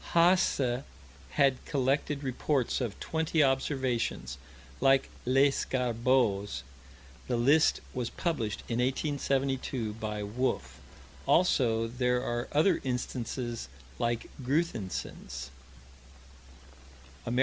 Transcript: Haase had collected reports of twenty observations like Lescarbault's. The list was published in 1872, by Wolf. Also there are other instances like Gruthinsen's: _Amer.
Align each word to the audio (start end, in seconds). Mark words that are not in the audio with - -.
Haase 0.13 0.83
had 1.33 1.63
collected 1.65 2.23
reports 2.23 2.81
of 2.81 2.99
twenty 2.99 3.43
observations 3.43 4.39
like 4.79 5.11
Lescarbault's. 5.27 6.63
The 7.27 7.37
list 7.37 7.81
was 7.93 8.09
published 8.09 8.61
in 8.67 8.79
1872, 8.79 9.93
by 9.93 10.23
Wolf. 10.23 10.81
Also 11.27 11.85
there 11.85 12.23
are 12.23 12.47
other 12.51 12.81
instances 12.83 13.69
like 13.99 14.27
Gruthinsen's: 14.41 15.51
_Amer. 17.27 17.39